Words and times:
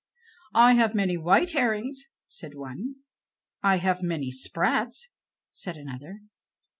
"I 0.55 0.73
have 0.73 0.95
many 0.95 1.15
white 1.15 1.51
herrings," 1.51 2.05
said 2.27 2.55
one. 2.55 2.95
"I 3.61 3.75
have 3.75 4.01
many 4.01 4.31
sprats," 4.31 5.09
said 5.53 5.77
another. 5.77 6.21